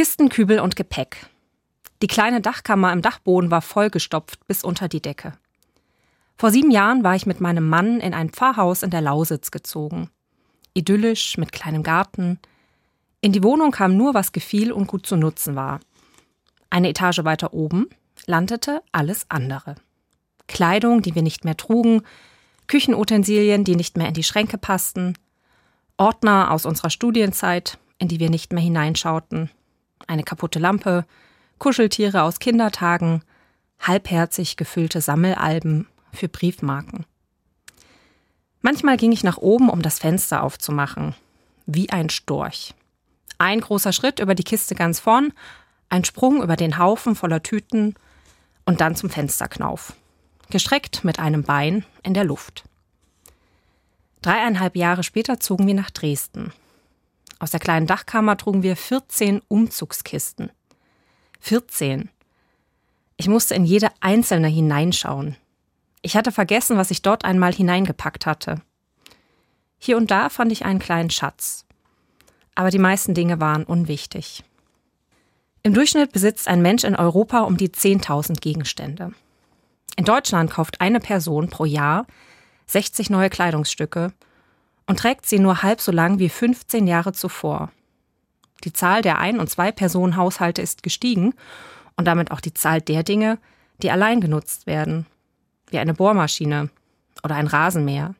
Kisten, 0.00 0.30
Kübel 0.30 0.60
und 0.60 0.76
Gepäck. 0.76 1.26
Die 2.00 2.06
kleine 2.06 2.40
Dachkammer 2.40 2.90
im 2.90 3.02
Dachboden 3.02 3.50
war 3.50 3.60
vollgestopft 3.60 4.46
bis 4.46 4.64
unter 4.64 4.88
die 4.88 5.02
Decke. 5.02 5.34
Vor 6.38 6.50
sieben 6.50 6.70
Jahren 6.70 7.04
war 7.04 7.16
ich 7.16 7.26
mit 7.26 7.42
meinem 7.42 7.68
Mann 7.68 8.00
in 8.00 8.14
ein 8.14 8.30
Pfarrhaus 8.30 8.82
in 8.82 8.88
der 8.88 9.02
Lausitz 9.02 9.50
gezogen. 9.50 10.08
Idyllisch, 10.72 11.36
mit 11.36 11.52
kleinem 11.52 11.82
Garten. 11.82 12.38
In 13.20 13.32
die 13.32 13.42
Wohnung 13.42 13.72
kam 13.72 13.94
nur, 13.94 14.14
was 14.14 14.32
gefiel 14.32 14.72
und 14.72 14.86
gut 14.86 15.04
zu 15.04 15.16
nutzen 15.16 15.54
war. 15.54 15.80
Eine 16.70 16.88
Etage 16.88 17.22
weiter 17.24 17.52
oben 17.52 17.90
landete 18.24 18.80
alles 18.92 19.26
andere. 19.28 19.74
Kleidung, 20.48 21.02
die 21.02 21.14
wir 21.14 21.22
nicht 21.22 21.44
mehr 21.44 21.58
trugen, 21.58 22.00
Küchenutensilien, 22.68 23.64
die 23.64 23.76
nicht 23.76 23.98
mehr 23.98 24.08
in 24.08 24.14
die 24.14 24.24
Schränke 24.24 24.56
passten, 24.56 25.18
Ordner 25.98 26.52
aus 26.52 26.64
unserer 26.64 26.88
Studienzeit, 26.88 27.76
in 27.98 28.08
die 28.08 28.18
wir 28.18 28.30
nicht 28.30 28.54
mehr 28.54 28.62
hineinschauten, 28.62 29.50
eine 30.06 30.22
kaputte 30.22 30.58
Lampe, 30.58 31.04
Kuscheltiere 31.58 32.22
aus 32.22 32.38
Kindertagen, 32.38 33.22
halbherzig 33.80 34.56
gefüllte 34.56 35.00
Sammelalben 35.00 35.86
für 36.12 36.28
Briefmarken. 36.28 37.04
Manchmal 38.62 38.96
ging 38.96 39.12
ich 39.12 39.24
nach 39.24 39.38
oben, 39.38 39.70
um 39.70 39.82
das 39.82 39.98
Fenster 39.98 40.42
aufzumachen, 40.42 41.14
wie 41.66 41.90
ein 41.90 42.10
Storch. 42.10 42.74
Ein 43.38 43.60
großer 43.60 43.92
Schritt 43.92 44.20
über 44.20 44.34
die 44.34 44.44
Kiste 44.44 44.74
ganz 44.74 45.00
vorn, 45.00 45.32
ein 45.88 46.04
Sprung 46.04 46.42
über 46.42 46.56
den 46.56 46.78
Haufen 46.78 47.14
voller 47.14 47.42
Tüten 47.42 47.94
und 48.66 48.80
dann 48.80 48.96
zum 48.96 49.08
Fensterknauf, 49.10 49.94
gestreckt 50.50 51.04
mit 51.04 51.18
einem 51.18 51.42
Bein 51.42 51.84
in 52.02 52.14
der 52.14 52.24
Luft. 52.24 52.64
Dreieinhalb 54.22 54.76
Jahre 54.76 55.02
später 55.02 55.40
zogen 55.40 55.66
wir 55.66 55.74
nach 55.74 55.90
Dresden. 55.90 56.52
Aus 57.40 57.50
der 57.50 57.58
kleinen 57.58 57.86
Dachkammer 57.86 58.36
trugen 58.36 58.62
wir 58.62 58.76
14 58.76 59.40
Umzugskisten. 59.48 60.52
14. 61.40 62.10
Ich 63.16 63.28
musste 63.28 63.54
in 63.54 63.64
jede 63.64 63.88
einzelne 64.00 64.48
hineinschauen. 64.48 65.36
Ich 66.02 66.16
hatte 66.16 66.32
vergessen, 66.32 66.76
was 66.76 66.90
ich 66.90 67.02
dort 67.02 67.24
einmal 67.24 67.52
hineingepackt 67.52 68.26
hatte. 68.26 68.60
Hier 69.78 69.96
und 69.96 70.10
da 70.10 70.28
fand 70.28 70.52
ich 70.52 70.66
einen 70.66 70.78
kleinen 70.78 71.08
Schatz. 71.08 71.64
Aber 72.54 72.70
die 72.70 72.78
meisten 72.78 73.14
Dinge 73.14 73.40
waren 73.40 73.64
unwichtig. 73.64 74.44
Im 75.62 75.72
Durchschnitt 75.72 76.12
besitzt 76.12 76.46
ein 76.46 76.60
Mensch 76.60 76.84
in 76.84 76.94
Europa 76.94 77.40
um 77.40 77.56
die 77.56 77.70
10.000 77.70 78.40
Gegenstände. 78.40 79.12
In 79.96 80.04
Deutschland 80.04 80.50
kauft 80.50 80.82
eine 80.82 81.00
Person 81.00 81.48
pro 81.48 81.64
Jahr 81.64 82.06
60 82.66 83.08
neue 83.08 83.30
Kleidungsstücke 83.30 84.12
und 84.90 84.98
trägt 84.98 85.24
sie 85.24 85.38
nur 85.38 85.62
halb 85.62 85.80
so 85.80 85.92
lang 85.92 86.18
wie 86.18 86.28
15 86.28 86.88
Jahre 86.88 87.12
zuvor. 87.12 87.70
Die 88.64 88.72
Zahl 88.72 89.02
der 89.02 89.20
Ein- 89.20 89.38
und 89.38 89.48
Zwei-Personen-Haushalte 89.48 90.62
ist 90.62 90.82
gestiegen 90.82 91.32
und 91.96 92.06
damit 92.06 92.32
auch 92.32 92.40
die 92.40 92.54
Zahl 92.54 92.80
der 92.80 93.04
Dinge, 93.04 93.38
die 93.84 93.92
allein 93.92 94.20
genutzt 94.20 94.66
werden, 94.66 95.06
wie 95.68 95.78
eine 95.78 95.94
Bohrmaschine 95.94 96.70
oder 97.22 97.36
ein 97.36 97.46
Rasenmäher. 97.46 98.16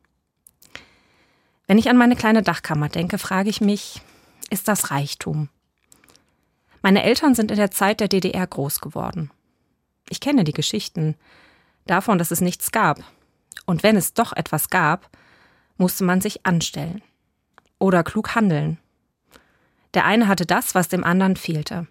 Wenn 1.66 1.76
ich 1.76 1.91
an 1.91 1.96
meine 1.96 2.14
kleine 2.14 2.44
Dachkammer 2.44 2.88
denke, 2.88 3.18
frage 3.18 3.50
ich 3.50 3.60
mich, 3.60 4.00
ist 4.48 4.68
das 4.68 4.92
Reichtum? 4.92 5.48
Meine 6.82 7.02
Eltern 7.02 7.34
sind 7.34 7.50
in 7.50 7.56
der 7.56 7.72
Zeit 7.72 7.98
der 7.98 8.06
DDR 8.06 8.46
groß 8.46 8.80
geworden. 8.80 9.32
Ich 10.08 10.20
kenne 10.20 10.44
die 10.44 10.52
Geschichten 10.52 11.16
davon, 11.88 12.18
dass 12.18 12.30
es 12.30 12.41
nichts 12.41 12.70
gab. 12.70 13.00
Und 13.66 13.82
wenn 13.82 13.96
es 13.96 14.14
doch 14.14 14.32
etwas 14.32 14.70
gab, 14.70 15.10
musste 15.80 16.04
man 16.04 16.20
sich 16.20 16.46
anstellen 16.46 17.02
oder 17.78 18.04
klug 18.04 18.36
handeln 18.36 18.78
der 19.94 20.04
eine 20.04 20.28
hatte 20.28 20.46
das, 20.46 20.74
was 20.74 20.88
dem 20.88 21.04
anderen 21.04 21.36
fehlte. 21.36 21.86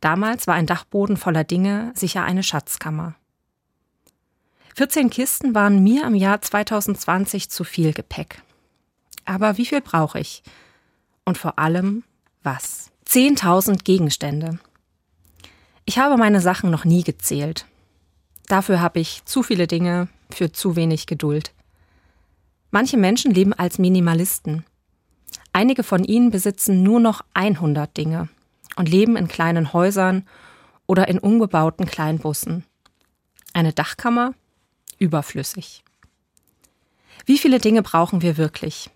Damals 0.00 0.46
war 0.46 0.54
ein 0.54 0.66
Dachboden 0.66 1.16
voller 1.16 1.44
Dinge 1.44 1.92
sicher 1.94 2.24
eine 2.24 2.42
Schatzkammer. 2.42 3.14
14 4.76 5.10
Kisten 5.10 5.54
waren 5.54 5.82
mir 5.82 6.06
im 6.06 6.14
Jahr 6.14 6.40
2020 6.40 7.50
zu 7.50 7.64
viel 7.64 7.92
Gepäck. 7.92 8.42
Aber 9.26 9.58
wie 9.58 9.66
viel 9.66 9.82
brauche 9.82 10.18
ich? 10.18 10.42
Und 11.24 11.36
vor 11.36 11.58
allem, 11.58 12.02
was? 12.42 12.90
10.000 13.06 13.84
Gegenstände. 13.84 14.58
Ich 15.84 15.98
habe 15.98 16.16
meine 16.16 16.40
Sachen 16.40 16.70
noch 16.70 16.84
nie 16.84 17.02
gezählt. 17.02 17.66
Dafür 18.46 18.80
habe 18.80 19.00
ich 19.00 19.22
zu 19.26 19.42
viele 19.42 19.66
Dinge 19.66 20.08
für 20.30 20.50
zu 20.50 20.76
wenig 20.76 21.06
Geduld. 21.06 21.52
Manche 22.70 22.96
Menschen 22.96 23.32
leben 23.32 23.52
als 23.52 23.78
Minimalisten. 23.78 24.64
Einige 25.52 25.82
von 25.82 26.04
ihnen 26.04 26.30
besitzen 26.30 26.82
nur 26.82 27.00
noch 27.00 27.22
100 27.34 27.96
Dinge 27.96 28.28
und 28.76 28.88
leben 28.88 29.16
in 29.16 29.26
kleinen 29.26 29.72
Häusern 29.72 30.26
oder 30.86 31.08
in 31.08 31.18
umgebauten 31.18 31.86
Kleinbussen. 31.86 32.64
Eine 33.52 33.72
Dachkammer? 33.72 34.34
Überflüssig. 34.98 35.82
Wie 37.26 37.38
viele 37.38 37.58
Dinge 37.58 37.82
brauchen 37.82 38.22
wir 38.22 38.36
wirklich? 38.36 38.90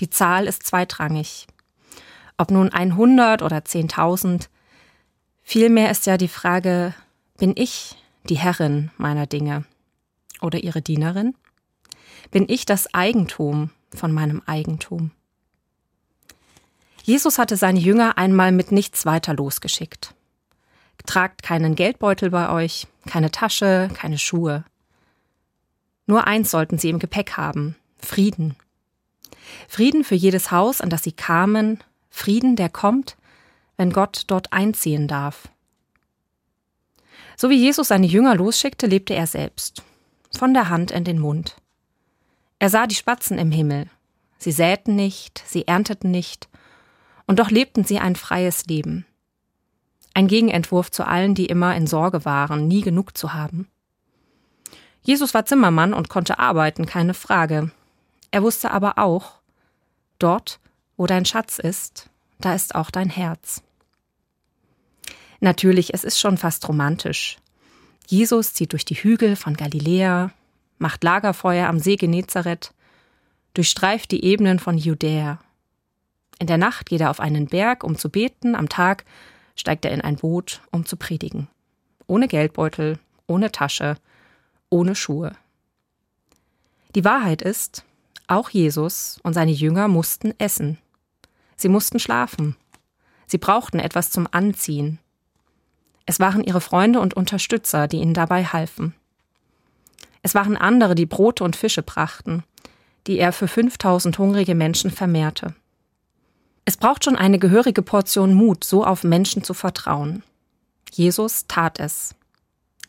Die 0.00 0.10
Zahl 0.10 0.46
ist 0.46 0.64
zweitrangig. 0.64 1.46
Ob 2.36 2.50
nun 2.50 2.72
100 2.72 3.42
oder 3.42 3.58
10.000, 3.58 4.48
vielmehr 5.42 5.90
ist 5.90 6.06
ja 6.06 6.16
die 6.16 6.28
Frage, 6.28 6.94
bin 7.38 7.54
ich 7.56 7.96
die 8.28 8.38
Herrin 8.38 8.90
meiner 8.96 9.26
Dinge 9.26 9.64
oder 10.40 10.62
ihre 10.62 10.82
Dienerin? 10.82 11.34
Bin 12.30 12.46
ich 12.48 12.64
das 12.66 12.92
Eigentum 12.94 13.70
von 13.94 14.12
meinem 14.12 14.42
Eigentum? 14.46 15.10
Jesus 17.02 17.38
hatte 17.38 17.56
seine 17.56 17.80
Jünger 17.80 18.16
einmal 18.16 18.52
mit 18.52 18.70
nichts 18.70 19.04
weiter 19.04 19.34
losgeschickt. 19.34 20.14
Tragt 21.04 21.42
keinen 21.42 21.74
Geldbeutel 21.74 22.30
bei 22.30 22.48
euch, 22.50 22.86
keine 23.06 23.30
Tasche, 23.30 23.90
keine 23.92 24.18
Schuhe. 24.18 24.64
Nur 26.06 26.26
eins 26.26 26.50
sollten 26.50 26.78
sie 26.78 26.90
im 26.90 27.00
Gepäck 27.00 27.36
haben, 27.36 27.74
Frieden. 27.98 28.56
Frieden 29.68 30.04
für 30.04 30.14
jedes 30.14 30.50
Haus, 30.50 30.80
an 30.80 30.90
das 30.90 31.02
sie 31.02 31.12
kamen, 31.12 31.82
Frieden, 32.08 32.54
der 32.54 32.68
kommt, 32.68 33.16
wenn 33.76 33.92
Gott 33.92 34.24
dort 34.28 34.52
einziehen 34.52 35.08
darf. 35.08 35.48
So 37.36 37.50
wie 37.50 37.56
Jesus 37.56 37.88
seine 37.88 38.06
Jünger 38.06 38.36
losschickte, 38.36 38.86
lebte 38.86 39.14
er 39.14 39.26
selbst, 39.26 39.82
von 40.36 40.54
der 40.54 40.68
Hand 40.68 40.90
in 40.92 41.04
den 41.04 41.18
Mund. 41.18 41.56
Er 42.62 42.70
sah 42.70 42.86
die 42.86 42.94
Spatzen 42.94 43.38
im 43.38 43.50
Himmel. 43.50 43.90
Sie 44.38 44.52
säten 44.52 44.94
nicht, 44.94 45.42
sie 45.44 45.66
ernteten 45.66 46.12
nicht, 46.12 46.48
und 47.26 47.40
doch 47.40 47.50
lebten 47.50 47.82
sie 47.82 47.98
ein 47.98 48.14
freies 48.14 48.66
Leben. 48.66 49.04
Ein 50.14 50.28
Gegenentwurf 50.28 50.88
zu 50.88 51.04
allen, 51.04 51.34
die 51.34 51.46
immer 51.46 51.74
in 51.74 51.88
Sorge 51.88 52.24
waren, 52.24 52.68
nie 52.68 52.82
genug 52.82 53.18
zu 53.18 53.34
haben. 53.34 53.66
Jesus 55.02 55.34
war 55.34 55.44
Zimmermann 55.44 55.92
und 55.92 56.08
konnte 56.08 56.38
arbeiten, 56.38 56.86
keine 56.86 57.14
Frage. 57.14 57.72
Er 58.30 58.44
wusste 58.44 58.70
aber 58.70 58.96
auch, 58.96 59.40
dort, 60.20 60.60
wo 60.96 61.08
dein 61.08 61.24
Schatz 61.24 61.58
ist, 61.58 62.10
da 62.38 62.54
ist 62.54 62.76
auch 62.76 62.92
dein 62.92 63.10
Herz. 63.10 63.64
Natürlich, 65.40 65.94
es 65.94 66.04
ist 66.04 66.20
schon 66.20 66.38
fast 66.38 66.68
romantisch. 66.68 67.38
Jesus 68.06 68.54
zieht 68.54 68.70
durch 68.70 68.84
die 68.84 69.02
Hügel 69.02 69.34
von 69.34 69.54
Galiläa, 69.54 70.30
macht 70.82 71.02
Lagerfeuer 71.02 71.68
am 71.68 71.78
See 71.78 71.96
Genezareth, 71.96 72.74
durchstreift 73.54 74.10
die 74.10 74.24
Ebenen 74.24 74.58
von 74.58 74.76
Judäa 74.76 75.38
in 76.42 76.48
der 76.48 76.58
Nacht 76.58 76.86
geht 76.86 77.00
er 77.00 77.10
auf 77.10 77.20
einen 77.20 77.46
Berg, 77.46 77.84
um 77.84 77.96
zu 77.96 78.10
beten, 78.10 78.56
am 78.56 78.68
Tag 78.68 79.04
steigt 79.54 79.84
er 79.84 79.92
in 79.92 80.00
ein 80.00 80.16
Boot, 80.16 80.60
um 80.72 80.84
zu 80.84 80.96
predigen. 80.96 81.46
Ohne 82.08 82.26
Geldbeutel, 82.26 82.98
ohne 83.28 83.52
Tasche, 83.52 83.96
ohne 84.68 84.96
Schuhe. 84.96 85.36
Die 86.96 87.04
Wahrheit 87.04 87.42
ist, 87.42 87.84
auch 88.26 88.50
Jesus 88.50 89.20
und 89.22 89.34
seine 89.34 89.52
Jünger 89.52 89.86
mussten 89.86 90.34
essen. 90.38 90.78
Sie 91.54 91.68
mussten 91.68 92.00
schlafen. 92.00 92.56
Sie 93.28 93.38
brauchten 93.38 93.78
etwas 93.78 94.10
zum 94.10 94.26
Anziehen. 94.28 94.98
Es 96.06 96.18
waren 96.18 96.42
ihre 96.42 96.60
Freunde 96.60 96.98
und 96.98 97.14
Unterstützer, 97.14 97.86
die 97.86 97.98
ihnen 97.98 98.14
dabei 98.14 98.46
halfen. 98.46 98.96
Es 100.22 100.34
waren 100.34 100.56
andere, 100.56 100.94
die 100.94 101.06
Brote 101.06 101.44
und 101.44 101.56
Fische 101.56 101.82
brachten, 101.82 102.44
die 103.06 103.18
er 103.18 103.32
für 103.32 103.48
5000 103.48 104.16
hungrige 104.18 104.54
Menschen 104.54 104.90
vermehrte. 104.90 105.54
Es 106.64 106.76
braucht 106.76 107.04
schon 107.04 107.16
eine 107.16 107.38
gehörige 107.38 107.82
Portion 107.82 108.34
Mut, 108.34 108.62
so 108.62 108.84
auf 108.84 109.02
Menschen 109.02 109.42
zu 109.42 109.52
vertrauen. 109.52 110.22
Jesus 110.92 111.46
tat 111.48 111.80
es. 111.80 112.14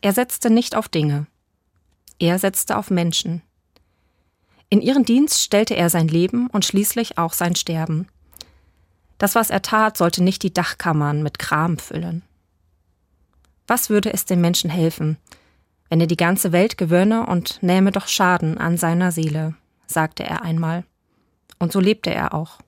Er 0.00 0.12
setzte 0.12 0.50
nicht 0.50 0.76
auf 0.76 0.88
Dinge. 0.88 1.26
Er 2.20 2.38
setzte 2.38 2.76
auf 2.76 2.90
Menschen. 2.90 3.42
In 4.68 4.80
ihren 4.80 5.04
Dienst 5.04 5.42
stellte 5.42 5.74
er 5.74 5.90
sein 5.90 6.08
Leben 6.08 6.48
und 6.48 6.64
schließlich 6.64 7.18
auch 7.18 7.32
sein 7.32 7.56
Sterben. 7.56 8.08
Das, 9.18 9.34
was 9.34 9.50
er 9.50 9.62
tat, 9.62 9.96
sollte 9.96 10.22
nicht 10.22 10.42
die 10.42 10.52
Dachkammern 10.52 11.22
mit 11.22 11.38
Kram 11.38 11.78
füllen. 11.78 12.22
Was 13.66 13.88
würde 13.88 14.12
es 14.12 14.24
dem 14.24 14.40
Menschen 14.40 14.70
helfen, 14.70 15.16
wenn 15.94 16.00
er 16.00 16.08
die 16.08 16.16
ganze 16.16 16.50
Welt 16.50 16.76
gewönne 16.76 17.24
und 17.24 17.62
nähme 17.62 17.92
doch 17.92 18.08
Schaden 18.08 18.58
an 18.58 18.76
seiner 18.76 19.12
Seele, 19.12 19.54
sagte 19.86 20.24
er 20.24 20.42
einmal. 20.42 20.82
Und 21.60 21.70
so 21.70 21.78
lebte 21.78 22.12
er 22.12 22.34
auch 22.34 22.58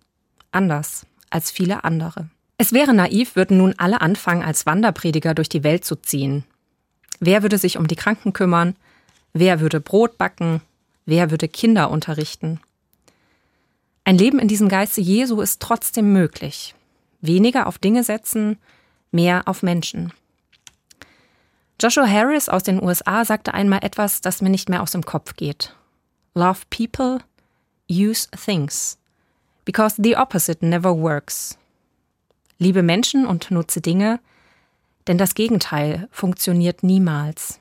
anders 0.53 1.07
als 1.29 1.51
viele 1.51 1.83
andere. 1.83 2.29
Es 2.57 2.73
wäre 2.73 2.95
naiv, 2.95 3.35
würden 3.35 3.59
nun 3.59 3.75
alle 3.79 4.01
anfangen, 4.01 4.45
als 4.45 4.65
Wanderprediger 4.65 5.35
durch 5.35 5.49
die 5.49 5.65
Welt 5.65 5.85
zu 5.85 5.97
ziehen. 5.97 6.45
Wer 7.19 7.43
würde 7.43 7.59
sich 7.59 7.79
um 7.79 7.89
die 7.89 7.97
Kranken 7.97 8.33
kümmern? 8.33 8.77
Wer 9.33 9.59
würde 9.59 9.81
Brot 9.81 10.19
backen? 10.19 10.61
Wer 11.05 11.33
würde 11.33 11.49
Kinder 11.49 11.91
unterrichten? 11.91 12.61
Ein 14.05 14.19
Leben 14.19 14.39
in 14.39 14.47
diesem 14.47 14.69
Geiste 14.69 15.01
Jesu 15.01 15.41
ist 15.41 15.61
trotzdem 15.61 16.13
möglich. 16.13 16.77
Weniger 17.23 17.67
auf 17.67 17.79
Dinge 17.79 18.05
setzen, 18.05 18.57
mehr 19.11 19.49
auf 19.49 19.65
Menschen. 19.65 20.13
Joshua 21.81 22.07
Harris 22.07 22.49
aus 22.49 22.63
den 22.63 22.83
USA 22.83 23.25
sagte 23.25 23.53
einmal 23.53 23.81
etwas, 23.83 24.23
das 24.23 24.41
mir 24.41 24.49
nicht 24.49 24.71
mehr 24.71 24.83
aus 24.83 24.93
dem 24.93 25.05
Kopf 25.05 25.37
geht. 25.37 25.75
Love 26.35 26.61
people, 26.71 27.19
use 27.91 28.29
things. 28.31 28.99
Because 29.67 30.01
the 30.03 30.17
opposite 30.17 30.65
never 30.65 30.97
works. 30.97 31.59
Liebe 32.59 32.83
Menschen 32.83 33.27
und 33.27 33.51
nutze 33.51 33.83
Dinge, 33.83 34.21
denn 35.07 35.19
das 35.19 35.35
Gegenteil 35.35 36.09
funktioniert 36.11 36.83
niemals. 36.83 37.61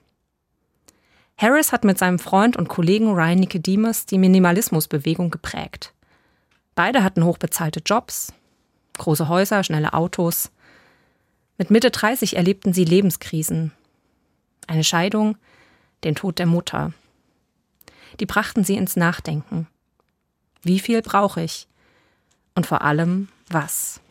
Harris 1.37 1.73
hat 1.73 1.83
mit 1.83 1.97
seinem 1.99 2.17
Freund 2.17 2.55
und 2.55 2.69
Kollegen 2.69 3.11
Ryan 3.11 3.39
Nicodemus 3.39 4.05
die 4.05 4.17
Minimalismusbewegung 4.17 5.29
geprägt. 5.29 5.93
Beide 6.75 7.03
hatten 7.03 7.25
hochbezahlte 7.25 7.81
Jobs, 7.85 8.33
große 8.97 9.27
Häuser, 9.27 9.63
schnelle 9.63 9.93
Autos. 9.93 10.51
Mit 11.57 11.69
Mitte 11.69 11.91
30 11.91 12.37
erlebten 12.37 12.71
sie 12.71 12.85
Lebenskrisen. 12.85 13.73
Eine 14.67 14.83
Scheidung, 14.83 15.37
den 16.03 16.15
Tod 16.15 16.39
der 16.39 16.45
Mutter. 16.45 16.93
Die 18.19 18.25
brachten 18.25 18.63
sie 18.63 18.75
ins 18.75 18.95
Nachdenken. 18.95 19.67
Wie 20.61 20.79
viel 20.79 21.01
brauche 21.01 21.41
ich? 21.41 21.67
Und 22.55 22.65
vor 22.65 22.81
allem, 22.81 23.27
was? 23.49 24.01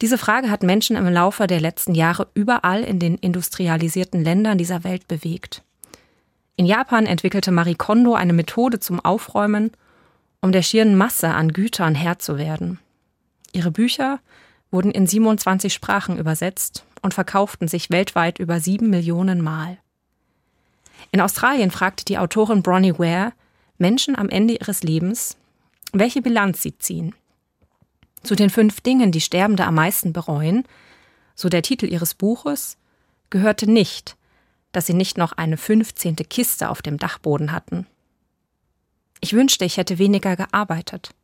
Diese 0.00 0.18
Frage 0.18 0.50
hat 0.50 0.62
Menschen 0.62 0.96
im 0.96 1.06
Laufe 1.06 1.46
der 1.46 1.60
letzten 1.60 1.94
Jahre 1.94 2.28
überall 2.34 2.82
in 2.82 2.98
den 2.98 3.16
industrialisierten 3.16 4.22
Ländern 4.22 4.58
dieser 4.58 4.84
Welt 4.84 5.08
bewegt. 5.08 5.62
In 6.56 6.66
Japan 6.66 7.06
entwickelte 7.06 7.50
Marie 7.50 7.74
Kondo 7.74 8.14
eine 8.14 8.32
Methode 8.32 8.80
zum 8.80 9.00
Aufräumen, 9.00 9.72
um 10.40 10.52
der 10.52 10.62
schieren 10.62 10.96
Masse 10.96 11.28
an 11.28 11.52
Gütern 11.52 11.94
Herr 11.94 12.18
zu 12.18 12.38
werden. 12.38 12.78
Ihre 13.52 13.70
Bücher 13.70 14.20
wurden 14.70 14.90
in 14.90 15.06
27 15.06 15.72
Sprachen 15.72 16.18
übersetzt 16.18 16.84
und 17.06 17.14
verkauften 17.14 17.68
sich 17.68 17.90
weltweit 17.90 18.40
über 18.40 18.58
sieben 18.58 18.90
Millionen 18.90 19.40
Mal. 19.40 19.78
In 21.12 21.20
Australien 21.20 21.70
fragte 21.70 22.04
die 22.04 22.18
Autorin 22.18 22.64
Bronnie 22.64 22.98
Ware 22.98 23.32
Menschen 23.78 24.18
am 24.18 24.28
Ende 24.28 24.54
ihres 24.54 24.82
Lebens, 24.82 25.36
welche 25.92 26.20
Bilanz 26.20 26.62
sie 26.62 26.76
ziehen. 26.76 27.14
Zu 28.24 28.34
den 28.34 28.50
fünf 28.50 28.80
Dingen, 28.80 29.12
die 29.12 29.20
Sterbende 29.20 29.64
am 29.66 29.76
meisten 29.76 30.12
bereuen, 30.12 30.64
so 31.36 31.48
der 31.48 31.62
Titel 31.62 31.86
ihres 31.86 32.14
Buches, 32.14 32.76
gehörte 33.30 33.70
nicht, 33.70 34.16
dass 34.72 34.86
sie 34.86 34.94
nicht 34.94 35.16
noch 35.16 35.32
eine 35.32 35.56
fünfzehnte 35.56 36.24
Kiste 36.24 36.70
auf 36.70 36.82
dem 36.82 36.98
Dachboden 36.98 37.52
hatten. 37.52 37.86
Ich 39.20 39.32
wünschte, 39.32 39.64
ich 39.64 39.76
hätte 39.76 39.98
weniger 39.98 40.34
gearbeitet. 40.34 41.14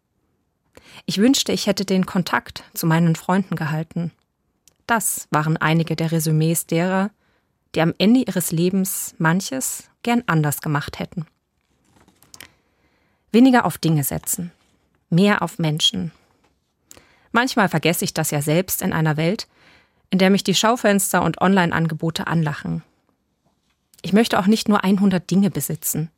Ich 1.07 1.19
wünschte, 1.19 1.51
ich 1.51 1.67
hätte 1.67 1.85
den 1.85 2.07
Kontakt 2.07 2.63
zu 2.73 2.87
meinen 2.87 3.17
Freunden 3.17 3.57
gehalten. 3.57 4.13
Das 4.93 5.27
waren 5.31 5.57
einige 5.57 5.97
der 5.97 6.13
Resümees 6.13 6.67
derer, 6.67 7.11
die 7.75 7.81
am 7.81 7.95
Ende 7.99 8.21
ihres 8.21 8.53
Lebens 8.53 9.15
manches 9.19 9.89
gern 10.03 10.23
anders 10.27 10.61
gemacht 10.61 10.99
hätten. 10.99 11.27
Weniger 13.31 13.65
auf 13.65 13.79
Dinge 13.79 14.05
setzen, 14.05 14.53
mehr 15.09 15.43
auf 15.43 15.59
Menschen, 15.59 16.13
Manchmal 17.33 17.71
vergesse 17.71 18.05
ich 18.05 18.15
das 18.15 18.31
ja 18.31 18.43
selbst 18.43 18.83
in 18.83 18.93
einer 18.93 19.17
Welt, 19.17 19.49
in 20.11 20.19
der 20.19 20.29
mich 20.29 20.45
die 20.45 20.55
Schaufenster 20.55 21.23
und 21.23 21.41
Online-Angebote 21.41 22.27
anlachen. 22.27 22.83
Ich 24.03 24.13
möchte 24.13 24.39
auch 24.39 24.47
nicht 24.47 24.69
nur 24.69 24.85
100 24.85 25.31
Dinge 25.31 25.51
besitzen. 25.51 26.11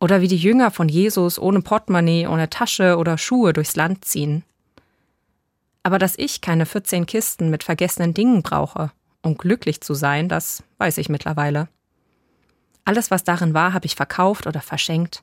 Oder 0.00 0.22
wie 0.22 0.28
die 0.28 0.38
Jünger 0.38 0.70
von 0.70 0.88
Jesus 0.88 1.38
ohne 1.38 1.60
Portemonnaie, 1.60 2.26
ohne 2.26 2.48
Tasche 2.48 2.96
oder 2.96 3.18
Schuhe 3.18 3.52
durchs 3.52 3.76
Land 3.76 4.04
ziehen. 4.04 4.44
Aber 5.84 6.00
dass 6.00 6.18
ich 6.18 6.40
keine 6.40 6.66
14 6.66 7.06
Kisten 7.06 7.50
mit 7.50 7.62
vergessenen 7.62 8.14
Dingen 8.14 8.42
brauche, 8.42 8.90
um 9.22 9.38
glücklich 9.38 9.80
zu 9.80 9.94
sein, 9.94 10.28
das 10.28 10.64
weiß 10.78 10.98
ich 10.98 11.08
mittlerweile. 11.08 11.68
Alles, 12.84 13.12
was 13.12 13.22
darin 13.22 13.54
war, 13.54 13.72
habe 13.72 13.86
ich 13.86 13.94
verkauft 13.94 14.46
oder 14.48 14.60
verschenkt. 14.60 15.22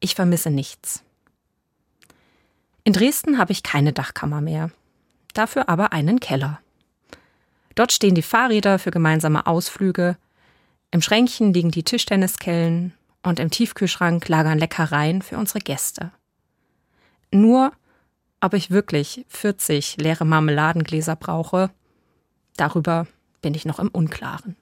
Ich 0.00 0.14
vermisse 0.14 0.50
nichts. 0.50 1.02
In 2.84 2.92
Dresden 2.92 3.38
habe 3.38 3.52
ich 3.52 3.62
keine 3.62 3.92
Dachkammer 3.92 4.40
mehr, 4.40 4.70
dafür 5.32 5.68
aber 5.68 5.92
einen 5.92 6.20
Keller. 6.20 6.60
Dort 7.74 7.92
stehen 7.92 8.14
die 8.14 8.22
Fahrräder 8.22 8.78
für 8.78 8.90
gemeinsame 8.90 9.46
Ausflüge, 9.46 10.16
im 10.90 11.02
Schränkchen 11.02 11.52
liegen 11.52 11.70
die 11.70 11.82
Tischtenniskellen 11.82 12.92
und 13.22 13.40
im 13.40 13.50
Tiefkühlschrank 13.50 14.28
lagern 14.28 14.58
Leckereien 14.58 15.20
für 15.20 15.36
unsere 15.36 15.58
Gäste. 15.58 16.12
Nur, 17.32 17.72
ob 18.46 18.54
ich 18.54 18.70
wirklich 18.70 19.26
40 19.28 19.96
leere 19.96 20.24
Marmeladengläser 20.24 21.16
brauche, 21.16 21.70
darüber 22.56 23.08
bin 23.42 23.54
ich 23.54 23.64
noch 23.64 23.80
im 23.80 23.88
Unklaren. 23.88 24.54